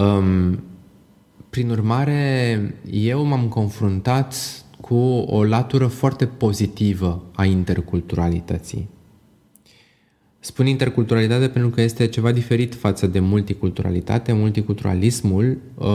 [0.00, 0.62] Um,
[1.50, 4.34] prin urmare, eu m-am confruntat
[4.80, 4.94] cu
[5.26, 8.88] o latură foarte pozitivă a interculturalității.
[10.40, 14.32] Spun interculturalitate pentru că este ceva diferit față de multiculturalitate.
[14.32, 15.86] Multiculturalismul uh,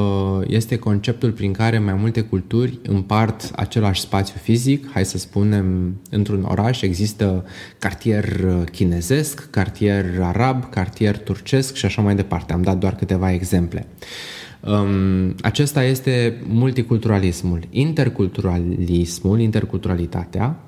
[0.47, 4.91] este conceptul prin care mai multe culturi împart același spațiu fizic.
[4.91, 7.45] Hai să spunem, într-un oraș există
[7.79, 8.25] cartier
[8.71, 12.53] chinezesc, cartier arab, cartier turcesc și așa mai departe.
[12.53, 13.87] Am dat doar câteva exemple.
[14.67, 17.59] Um, acesta este multiculturalismul.
[17.69, 20.59] Interculturalismul, interculturalitatea,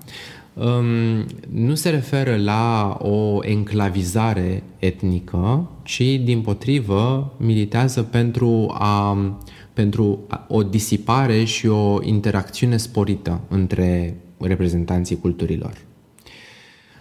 [0.55, 9.17] um, nu se referă la o enclavizare etnică, ci din potrivă militează pentru, a,
[9.73, 15.77] pentru o disipare și o interacțiune sporită între reprezentanții culturilor.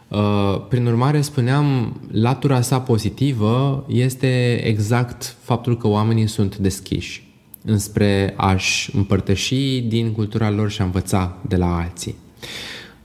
[0.09, 7.33] Uh, prin urmare, spuneam, latura sa pozitivă este exact faptul că oamenii sunt deschiși
[7.65, 12.15] înspre a-și împărtăși din cultura lor și a învăța de la alții.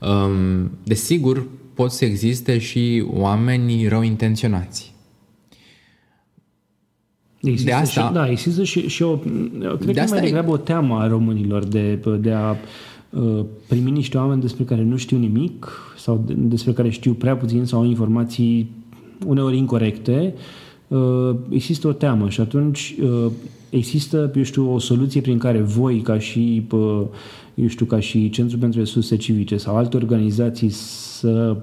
[0.00, 4.94] Um, desigur, pot să existe și oameni rău intenționați.
[7.40, 10.50] Există de asta, și, da, există și, și o, cred de că asta mai degrabă
[10.50, 10.52] e...
[10.52, 12.56] o teamă a românilor de, de a
[13.10, 17.64] uh, primi niște oameni despre care nu știu nimic sau despre care știu prea puțin
[17.64, 18.70] sau au informații
[19.26, 20.34] uneori incorrecte,
[20.88, 23.30] uh, există o teamă și atunci uh,
[23.70, 26.66] există, eu știu, o soluție prin care voi, ca și
[27.60, 31.56] eu știu, ca și Centrul pentru Resurse Civice sau alte organizații să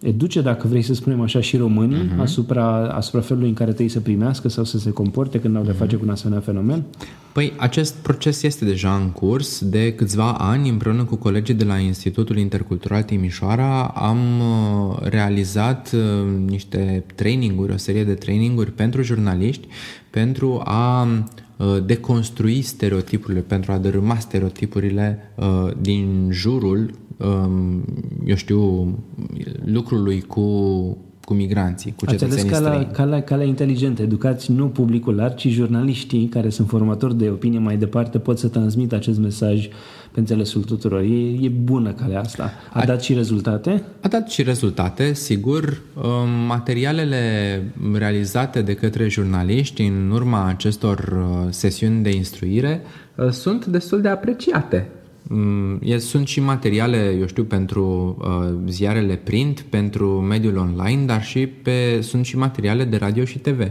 [0.00, 2.20] educe, dacă vrei să spunem așa, și românii uh-huh.
[2.20, 5.72] asupra, asupra felului în care trebuie să primească sau să se comporte când au de
[5.72, 6.84] face cu un asemenea fenomen?
[7.32, 11.76] Păi acest proces este deja în curs de câțiva ani împreună cu colegii de la
[11.76, 16.00] Institutul Intercultural Timișoara am uh, realizat uh,
[16.46, 19.66] niște traininguri, o serie de traininguri pentru jurnaliști
[20.10, 25.32] pentru a uh, deconstrui stereotipurile, pentru a dărâma stereotipurile
[25.80, 27.84] din jurul Um,
[28.26, 28.94] eu știu,
[29.64, 30.42] lucrului cu,
[31.24, 32.88] cu migranții, cu cetățenii Ați străini.
[32.92, 34.02] Calea, calea inteligentă.
[34.02, 38.48] Educați nu publicul larg, ci jurnaliștii care sunt formatori de opinie mai departe pot să
[38.48, 39.68] transmită acest mesaj
[40.10, 41.00] pe înțelesul tuturor.
[41.00, 42.52] E, e bună calea asta.
[42.72, 43.82] A, a dat și rezultate?
[44.00, 45.80] A dat și rezultate, sigur.
[45.94, 52.82] Um, materialele realizate de către jurnaliști în urma acestor uh, sesiuni de instruire
[53.14, 54.88] uh, sunt destul de apreciate
[55.30, 61.46] Mm, sunt și materiale, eu știu, pentru uh, ziarele print, pentru mediul online, dar și
[61.46, 63.70] pe, sunt și materiale de radio și TV.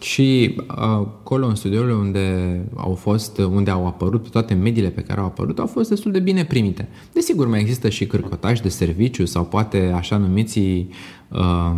[0.00, 5.20] Și uh, acolo în studiourile unde au fost, unde au apărut toate mediile pe care
[5.20, 6.88] au apărut, au fost destul de bine primite.
[7.12, 10.88] Desigur, mai există și cârcotași de serviciu sau poate așa numiții
[11.28, 11.76] uh,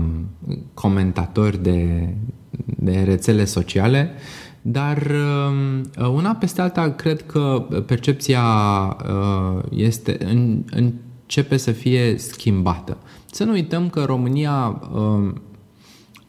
[0.75, 2.09] comentatori de,
[2.65, 5.11] de rețele sociale uh, dar
[5.99, 8.43] um, una peste alta, cred că percepția
[9.09, 10.19] uh, este,
[10.71, 12.97] începe să fie schimbată.
[13.31, 15.41] Să nu uităm că România um,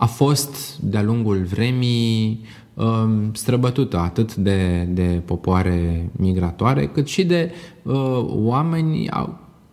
[0.04, 7.52] a fost de-a lungul vremii um, străbătută atât de, de popoare migratoare, cât și de
[7.84, 9.10] uh, oameni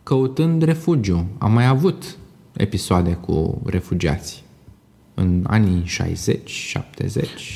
[0.02, 1.26] căutând refugiu.
[1.38, 2.16] Am mai avut
[2.52, 4.44] episoade cu refugiați
[5.20, 5.84] în anii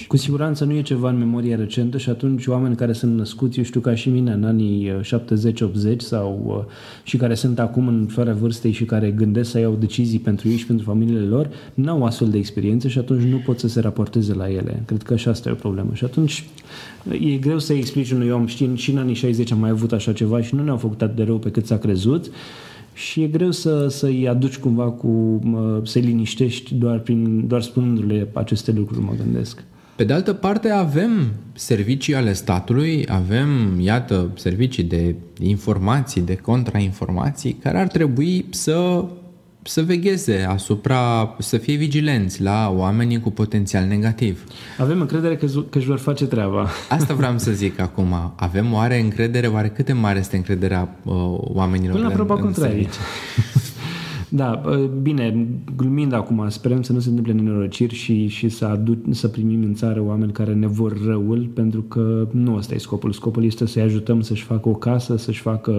[0.04, 0.06] 60-70.
[0.06, 3.64] Cu siguranță nu e ceva în memorie recentă și atunci oameni care sunt născuți, eu
[3.64, 6.72] știu ca și mine, în anii 70-80 sau uh,
[7.02, 10.56] și care sunt acum în fără vârstei și care gândesc să iau decizii pentru ei
[10.56, 14.34] și pentru familiile lor, n-au astfel de experiențe și atunci nu pot să se raporteze
[14.34, 14.82] la ele.
[14.86, 15.90] Cred că și asta e o problemă.
[15.92, 16.44] Și atunci
[17.10, 20.12] e greu să explici unui om, știi, și în anii 60 am mai avut așa
[20.12, 22.30] ceva și nu ne-au făcut atât de rău pe cât s-a crezut
[22.94, 25.40] și e greu să, să-i aduci cumva cu,
[25.84, 29.64] să-i liniștești doar, prin, doar spunându-le aceste lucruri, mă gândesc.
[29.96, 37.52] Pe de altă parte, avem servicii ale statului, avem, iată, servicii de informații, de contrainformații,
[37.52, 39.04] care ar trebui să
[39.66, 44.44] să vegheze asupra, să fie vigilenți la oamenii cu potențial negativ.
[44.78, 46.68] Avem încredere că, că își vor face treaba.
[46.88, 48.32] Asta vreau să zic acum.
[48.36, 49.46] Avem oare încredere?
[49.46, 52.88] Oare cât de mare este încrederea uh, oamenilor Până la proba contrarie.
[54.36, 54.60] Da,
[55.02, 59.62] bine, glumind acum, sperăm să nu se întâmple nenorociri și, și să, adu- să primim
[59.62, 63.12] în țară oameni care ne vor răul, pentru că nu ăsta e scopul.
[63.12, 65.70] Scopul este să-i ajutăm să-și facă o casă, să-și facă,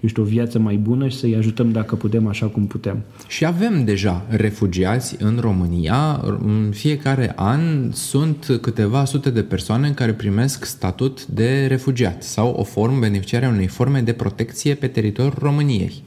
[0.00, 3.02] eu știu, o viață mai bună și să-i ajutăm dacă putem, așa cum putem.
[3.28, 6.20] Și avem deja refugiați în România.
[6.44, 7.60] În fiecare an
[7.92, 13.66] sunt câteva sute de persoane care primesc statut de refugiat sau o formă, beneficiarea unei
[13.66, 16.02] forme de protecție pe teritoriul României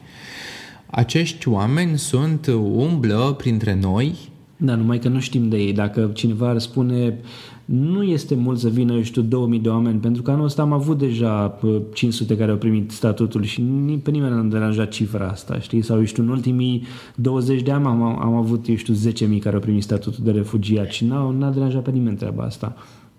[0.91, 4.15] acești oameni sunt, umblă printre noi
[4.57, 5.73] Da, numai că nu știm de ei.
[5.73, 7.19] Dacă cineva ar spune
[7.67, 10.71] nu este mult să vină, eu știu, 2000 de oameni, pentru că anul ăsta am
[10.73, 11.59] avut deja
[11.93, 13.61] 500 care au primit statutul și
[14.03, 15.81] pe nimeni nu a deranjat cifra asta, știi?
[15.81, 16.83] Sau, eu știu, în ultimii
[17.15, 20.91] 20 de ani am, am avut, eu știu, 10.000 care au primit statutul de refugiat
[20.91, 22.75] și n-a, n-a deranjat pe nimeni treaba asta.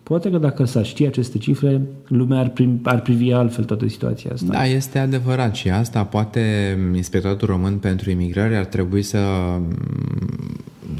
[0.08, 4.30] Poate că dacă s-ar ști aceste cifre, lumea ar, prim, ar privi altfel toată situația
[4.32, 4.46] asta.
[4.50, 9.18] Da, este adevărat și asta poate Inspectoratul Român pentru Imigrare ar trebui să,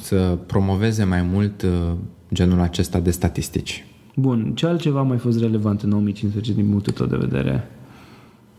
[0.01, 1.71] să promoveze mai mult uh,
[2.35, 3.87] genul acesta de statistici.
[4.14, 7.68] Bun, ce altceva a mai fost relevant în 2015 din punctul tău de vedere?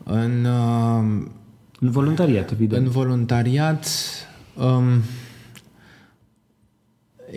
[0.04, 1.26] În, uh,
[1.80, 2.86] în voluntariat, evident.
[2.86, 3.88] În voluntariat
[4.54, 4.84] um,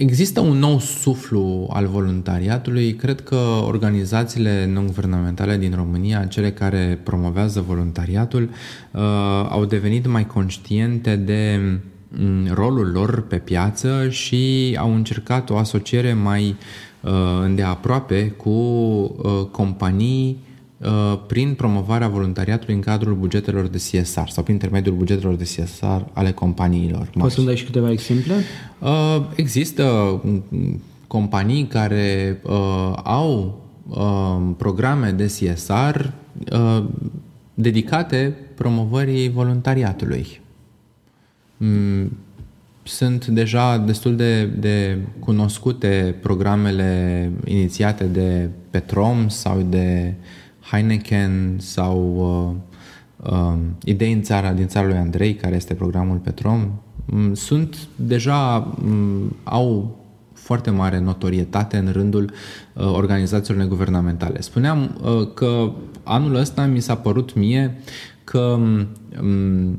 [0.02, 2.94] există un nou suflu al voluntariatului.
[2.94, 3.36] Cred că
[3.66, 9.00] organizațiile non-guvernamentale din România, cele care promovează voluntariatul, uh,
[9.48, 11.60] au devenit mai conștiente de
[12.52, 16.56] rolul lor pe piață și au încercat o asociere mai
[17.00, 17.10] uh,
[17.42, 20.51] îndeaproape cu uh, companii uh,
[21.26, 26.32] prin promovarea voluntariatului în cadrul bugetelor de CSR sau prin intermediul bugetelor de CSR ale
[26.32, 27.10] companiilor.
[27.18, 28.34] Poți să-mi dai și câteva exemple?
[28.78, 30.20] Uh, există
[31.06, 36.04] companii care uh, au uh, programe de CSR
[36.52, 36.84] uh,
[37.54, 40.40] dedicate promovării voluntariatului.
[41.56, 42.16] Mm,
[42.82, 50.14] sunt deja destul de, de cunoscute programele inițiate de Petrom sau de
[50.70, 52.14] Heineken sau
[53.20, 56.70] uh, uh, Idei în țara, din țara lui Andrei, care este programul Petrom.
[57.04, 59.96] Mm, sunt deja, um, au
[60.32, 62.32] foarte mare notorietate în rândul
[62.72, 64.40] uh, organizațiilor neguvernamentale.
[64.40, 65.72] Spuneam uh, că
[66.02, 67.80] anul ăsta mi s-a părut mie
[68.24, 68.58] că
[69.20, 69.78] um,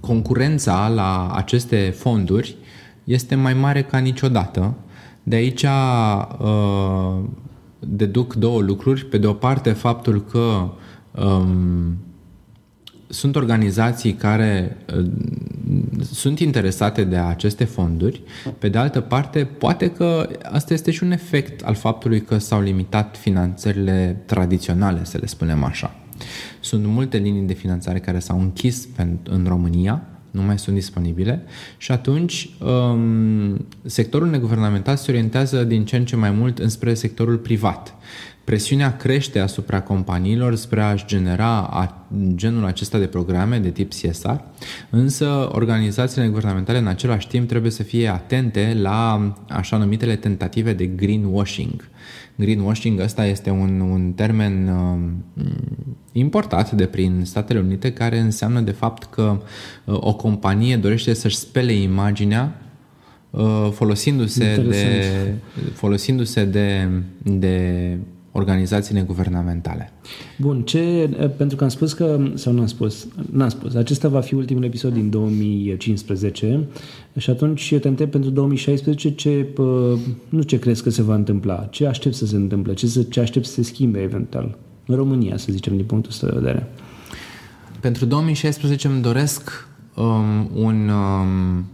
[0.00, 2.56] concurența la aceste fonduri
[3.04, 4.74] este mai mare ca niciodată.
[5.22, 7.18] De aici uh,
[7.78, 9.04] deduc două lucruri.
[9.04, 10.70] Pe de o parte, faptul că
[11.22, 11.96] um,
[13.08, 15.10] sunt organizații care uh,
[16.12, 18.22] sunt interesate de aceste fonduri.
[18.58, 22.60] Pe de altă parte, poate că asta este și un efect al faptului că s-au
[22.60, 25.94] limitat finanțările tradiționale, să le spunem așa.
[26.60, 28.88] Sunt multe linii de finanțare care s-au închis
[29.22, 30.02] în România,
[30.36, 31.42] nu mai sunt disponibile
[31.76, 37.36] și atunci um, sectorul neguvernamental se orientează din ce în ce mai mult înspre sectorul
[37.36, 37.94] privat.
[38.44, 41.68] Presiunea crește asupra companiilor spre a-și genera
[42.34, 44.34] genul acesta de programe de tip CSR,
[44.90, 50.86] însă organizațiile guvernamentale în același timp trebuie să fie atente la așa numitele tentative de
[50.86, 51.88] greenwashing.
[52.36, 55.44] Greenwashing ăsta este un, un termen uh,
[56.12, 59.40] importat de prin Statele Unite care înseamnă de fapt că
[59.84, 62.60] uh, o companie dorește să-și spele imaginea
[63.30, 65.34] uh, folosindu-se de,
[65.72, 66.88] folosindu-se de,
[67.22, 67.98] de
[68.36, 69.92] organizații neguvernamentale.
[70.38, 74.20] Bun, ce, pentru că am spus că, sau nu am spus, n-am spus, acesta va
[74.20, 76.68] fi ultimul episod din 2015
[77.16, 79.46] și atunci eu te întreb pentru 2016 ce,
[80.28, 83.46] nu ce crezi că se va întâmpla, ce aștept să se întâmple, ce, ce aștept
[83.46, 86.66] să se schimbe eventual în România, să zicem, din punctul ăsta de vedere.
[87.80, 91.64] Pentru 2016 îmi doresc um, un, um,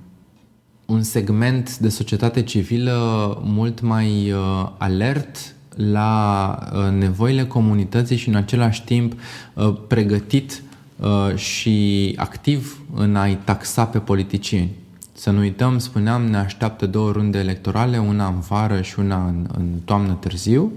[0.86, 2.96] un segment de societate civilă
[3.44, 9.12] mult mai uh, alert la uh, nevoile comunității și în același timp
[9.54, 10.62] uh, pregătit
[10.96, 14.70] uh, și activ în a-i taxa pe politicieni.
[15.12, 19.46] Să nu uităm, spuneam, ne așteaptă două runde electorale, una în vară și una în,
[19.58, 20.72] în toamnă târziu.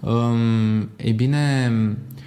[0.00, 2.19] Um, ei bine, Uh,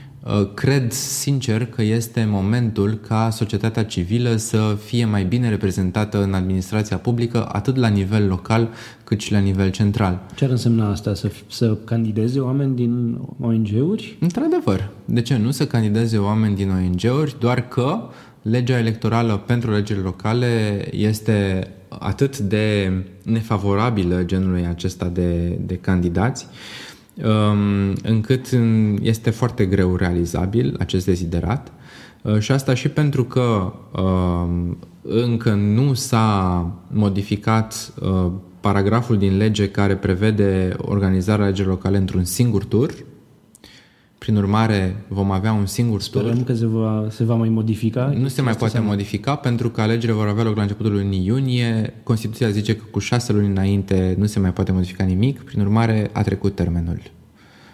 [0.53, 6.97] cred sincer că este momentul ca societatea civilă să fie mai bine reprezentată în administrația
[6.97, 8.69] publică, atât la nivel local
[9.03, 10.21] cât și la nivel central.
[10.35, 11.13] Ce ar însemna asta?
[11.13, 14.17] Să, să candideze oameni din ONG-uri?
[14.19, 14.89] Într-adevăr.
[15.05, 17.35] De ce nu să candideze oameni din ONG-uri?
[17.39, 17.99] Doar că
[18.41, 22.91] legea electorală pentru legile locale este atât de
[23.23, 26.92] nefavorabilă genului acesta de, de candidați Um,
[28.03, 28.47] încât
[29.01, 31.71] este foarte greu realizabil acest deziderat.
[32.21, 39.69] Uh, și asta și pentru că um, încă nu s-a modificat uh, paragraful din lege
[39.69, 42.93] care prevede organizarea alegerilor locale într-un singur tur,
[44.23, 46.43] prin urmare, vom avea un singur Sperăm tur.
[46.43, 48.13] că se va, se va mai modifica.
[48.17, 48.87] Nu se mai poate seama.
[48.87, 51.93] modifica pentru că alegerile vor avea loc la începutul lunii iunie.
[52.03, 55.41] Constituția zice că cu șase luni înainte nu se mai poate modifica nimic.
[55.41, 57.01] Prin urmare, a trecut termenul.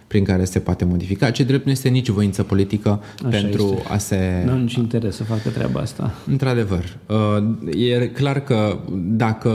[0.07, 1.31] prin care se poate modifica.
[1.31, 2.89] Ce drept nu este nici voință politică
[3.25, 3.93] Așa pentru este.
[3.93, 4.43] a se...
[4.45, 6.13] Nu au nici interes să facă treaba asta.
[6.27, 6.97] Într-adevăr.
[7.07, 9.51] Uh, e clar că dacă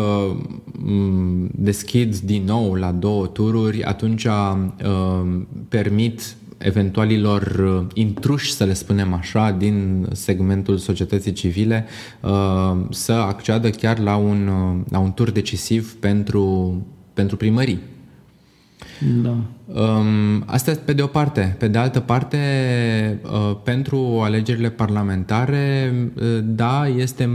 [0.78, 8.72] mm, deschid din nou la două tururi, atunci uh, permit eventualilor uh, intruși, să le
[8.72, 11.86] spunem așa, din segmentul societății civile
[12.90, 14.50] să acceadă chiar la un,
[14.88, 16.76] la un tur decisiv pentru,
[17.14, 17.78] pentru primării.
[19.22, 19.36] Da.
[19.66, 21.56] Um, asta pe de o parte.
[21.58, 22.38] Pe de altă parte,
[23.24, 27.30] uh, pentru alegerile parlamentare, uh, da, este,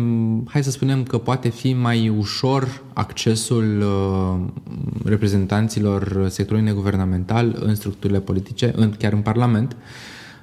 [0.47, 4.63] hai să spunem că poate fi mai ușor accesul uh,
[5.05, 9.75] reprezentanților sectorului neguvernamental în structurile politice, în, chiar în Parlament.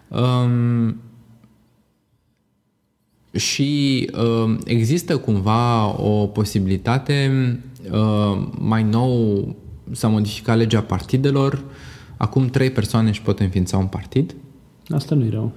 [0.08, 0.96] Um,
[3.32, 7.30] și uh, există cumva o posibilitate
[7.90, 9.54] uh, mai nou
[9.90, 11.62] s-a modificat legea partidelor.
[12.16, 14.34] Acum trei persoane își pot înființa un partid.
[14.88, 15.52] Asta nu e rău.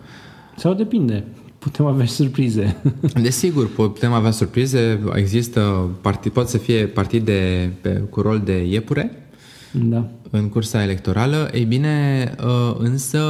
[0.57, 1.23] Sau depinde.
[1.59, 2.81] Putem avea surprize.
[3.21, 4.99] Desigur, putem avea surprize.
[5.13, 9.29] Există partid, pot să fie partide pe, cu rol de iepure
[9.71, 10.09] da.
[10.29, 11.49] în cursa electorală.
[11.53, 13.21] Ei bine, ă, însă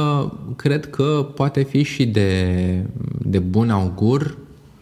[0.56, 2.54] cred că poate fi și de,
[3.18, 4.38] de bun augur,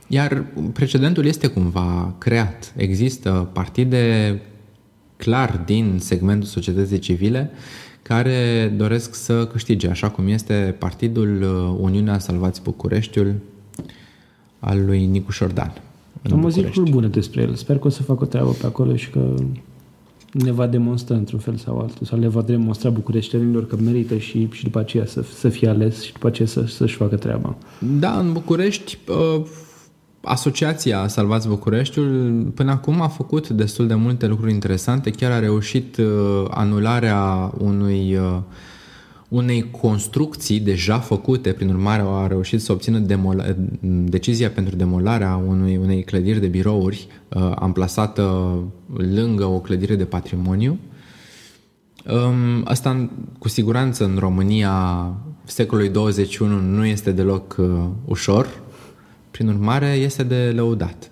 [0.06, 2.72] iar precedentul este cumva creat.
[2.76, 4.40] Există partide
[5.18, 7.50] clar din segmentul societății civile
[8.02, 13.34] care doresc să câștige, așa cum este Partidul uh, Uniunea Salvați Bucureștiul
[14.58, 15.72] al lui Nicu Șordan.
[16.30, 17.54] Am auzit lucruri bune despre el.
[17.54, 19.34] Sper că o să facă o treabă pe acolo și că
[20.32, 24.48] ne va demonstra într-un fel sau altul, sau le va demonstra bucureștenilor că merită și,
[24.52, 27.56] și după aceea să, să fie ales și după aceea să, să-și facă treaba.
[27.98, 29.42] Da, în București uh,
[30.29, 35.97] Asociația Salvați Bucureștiul până acum a făcut destul de multe lucruri interesante, chiar a reușit
[35.97, 36.07] uh,
[36.51, 38.39] anularea unui, uh,
[39.29, 43.57] unei construcții deja făcute, prin urmare a reușit să obțină demola-
[44.05, 48.55] decizia pentru demolarea unui, unei clădiri de birouri uh, amplasată
[48.97, 50.79] lângă o clădire de patrimoniu.
[52.07, 55.12] Um, asta cu siguranță în România
[55.45, 57.66] secolului 21 nu este deloc uh,
[58.05, 58.66] ușor,
[59.31, 61.11] prin urmare, este de lăudat.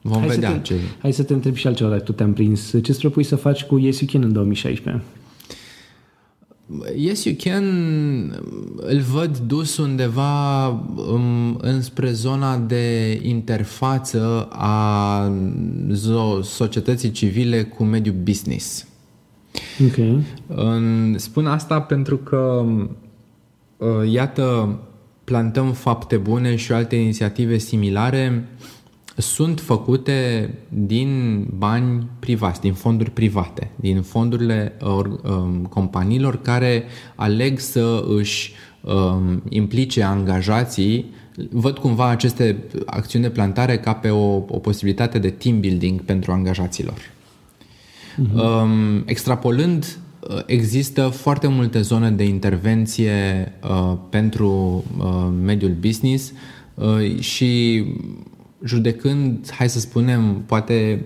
[0.00, 0.74] Vom hai vedea să te, ce...
[0.98, 2.70] Hai să te întreb și altceva dacă tu te-am prins.
[2.70, 5.02] Ce îți propui să faci cu Yes You Can în 2016?
[6.96, 7.64] Yes You Can
[8.76, 15.32] îl văd dus undeva um, înspre zona de interfață a
[16.42, 18.86] societății civile cu mediul business.
[19.86, 20.22] Ok.
[21.16, 22.64] Spun asta pentru că,
[23.76, 24.78] uh, iată,
[25.26, 28.48] plantăm fapte bune și alte inițiative similare
[29.16, 38.04] sunt făcute din bani privați, din fonduri private, din fondurile um, companiilor care aleg să
[38.08, 41.14] își um, implice angajații
[41.50, 46.32] văd cumva aceste acțiuni de plantare ca pe o, o posibilitate de team building pentru
[46.32, 46.98] angajaților.
[46.98, 48.34] Uh-huh.
[48.34, 50.05] Um, extrapolând Uh,
[50.46, 56.32] există foarte multe zone de intervenție uh, pentru uh, mediul business
[56.74, 57.84] uh, și
[58.64, 61.04] judecând, hai să spunem, poate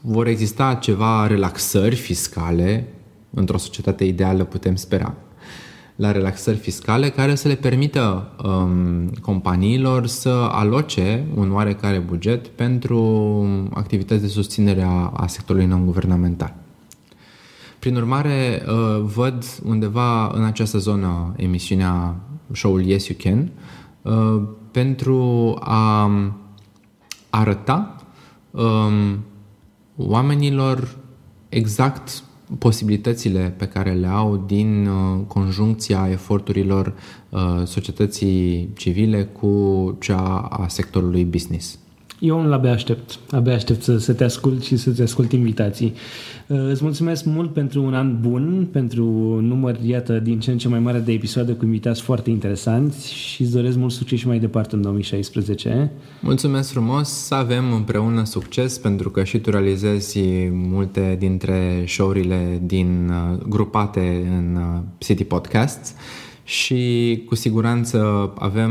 [0.00, 2.84] vor exista ceva relaxări fiscale,
[3.30, 5.14] într-o societate ideală putem spera,
[5.96, 13.00] la relaxări fiscale care să le permită um, companiilor să aloce un oarecare buget pentru
[13.74, 16.67] activități de susținere a, a sectorului non-guvernamental.
[17.88, 22.16] Prin urmare, uh, văd undeva în această zonă emisiunea
[22.52, 23.50] show-ul Yes You Can
[24.02, 26.10] uh, pentru a
[27.30, 27.96] arăta
[28.50, 29.18] um,
[29.96, 30.96] oamenilor
[31.48, 32.22] exact
[32.58, 36.94] posibilitățile pe care le au din uh, conjuncția eforturilor
[37.64, 41.78] societății civile cu cea a sectorului business.
[42.18, 43.18] Eu abia aștept.
[43.30, 45.92] Abia aștept să, să te ascult și să-ți ascult invitații.
[46.46, 49.04] Uh, îți mulțumesc mult pentru un an bun, pentru
[49.40, 53.42] număr, iată, din ce în ce mai mare de episoade cu invitați foarte interesanți și
[53.42, 55.92] îți doresc mult succes și mai departe în 2016.
[56.20, 63.10] Mulțumesc frumos, să avem împreună succes pentru că și tu realizezi multe dintre show-urile din,
[63.10, 65.94] uh, grupate în uh, City Podcasts
[66.44, 68.70] și cu siguranță avem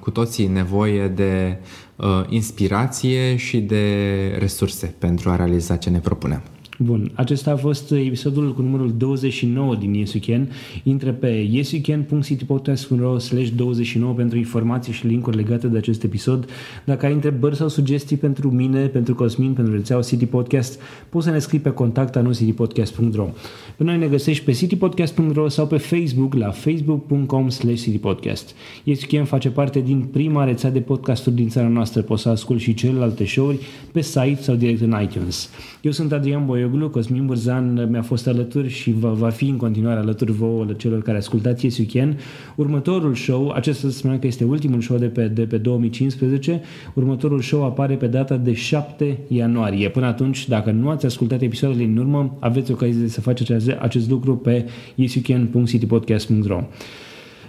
[0.00, 1.85] cu toții nevoie de uh,
[2.28, 6.42] inspirație și de resurse pentru a realiza ce ne propunem.
[6.78, 10.50] Bun, acesta a fost episodul cu numărul 29 din Yes You Can.
[10.82, 16.48] Intră pe yesyoucan.citypodcast.ro slash 29 pentru informații și linkuri legate de acest episod.
[16.84, 21.30] Dacă ai întrebări sau sugestii pentru mine, pentru Cosmin, pentru rețeaua City Podcast, poți să
[21.30, 23.28] ne scrii pe contact citypodcast.ro
[23.76, 28.54] Pe noi ne găsești pe citypodcast.ro sau pe Facebook la facebook.com slash citypodcast.
[28.84, 32.02] Yes You Can face parte din prima rețea de podcasturi din țara noastră.
[32.02, 33.58] Poți să ascult și celelalte show-uri
[33.92, 35.50] pe site sau direct în iTunes.
[35.86, 39.56] Eu sunt Adrian Boio Boioglu, Cosmin Burzan mi-a fost alături și va, va fi în
[39.56, 42.18] continuare alături vouă celor care ascultați Yes You Can.
[42.56, 46.60] Următorul show, acesta spuneam că este ultimul show de pe, de pe 2015,
[46.94, 49.88] următorul show apare pe data de 7 ianuarie.
[49.88, 54.10] Până atunci, dacă nu ați ascultat episoadele din urmă, aveți ocazia să faceți acest, acest
[54.10, 56.60] lucru pe yesyoucan.citypodcast.ro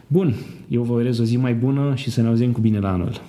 [0.07, 0.33] Bun,
[0.67, 3.21] eu vă urez o zi mai bună și să ne auzim cu bine la anul.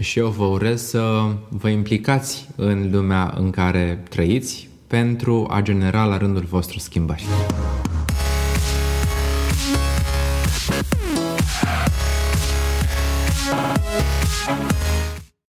[0.00, 6.04] Și eu vă urez să vă implicați în lumea în care trăiți, pentru a genera
[6.04, 7.24] la rândul vostru schimbări.